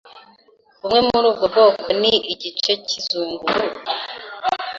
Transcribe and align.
Bumwe 0.81 0.99
muri 1.13 1.25
ubwo 1.31 1.45
bwoko 1.51 1.87
ni 2.01 2.11
igice 2.33 2.71
cyizunguruka 2.87 3.91